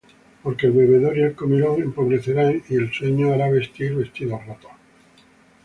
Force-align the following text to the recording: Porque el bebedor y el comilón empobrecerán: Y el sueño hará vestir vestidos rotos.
Porque 0.41 0.65
el 0.65 0.71
bebedor 0.71 1.15
y 1.15 1.21
el 1.21 1.35
comilón 1.35 1.79
empobrecerán: 1.83 2.63
Y 2.67 2.75
el 2.75 2.91
sueño 2.91 3.33
hará 3.33 3.51
vestir 3.51 3.93
vestidos 3.93 4.43
rotos. 4.47 4.71